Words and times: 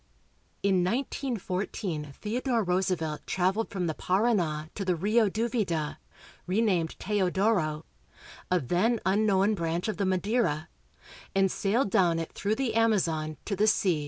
In 0.63 0.81
19 0.81 1.37
14 1.37 2.11
Theodore 2.19 2.63
Roosevelt 2.63 3.27
traveled 3.27 3.69
from 3.69 3.85
the 3.85 3.93
Parana 3.93 4.71
to 4.73 4.83
the 4.83 4.95
Rio 4.95 5.29
Duvida 5.29 5.97
(renamed 6.47 6.97
Teodoro), 6.99 7.85
a 8.49 8.59
then 8.59 8.99
unknown 9.05 9.53
branch 9.53 9.87
of 9.87 9.97
the 9.97 10.05
Madeira, 10.07 10.69
and 11.35 11.51
sailed 11.51 11.91
down 11.91 12.17
it 12.17 12.33
through 12.33 12.55
the 12.55 12.73
Amazon 12.73 13.37
to 13.45 13.55
the 13.55 13.67
sea. 13.67 13.99